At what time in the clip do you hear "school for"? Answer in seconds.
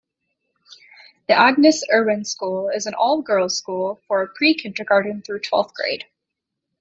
3.55-4.33